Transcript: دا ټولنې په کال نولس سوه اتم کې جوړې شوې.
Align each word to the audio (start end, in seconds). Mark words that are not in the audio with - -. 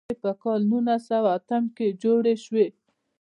دا 0.03 0.05
ټولنې 0.07 0.21
په 0.23 0.31
کال 0.41 0.59
نولس 0.71 1.01
سوه 1.09 1.29
اتم 1.37 1.63
کې 1.75 1.87
جوړې 2.03 2.33
شوې. 2.45 2.67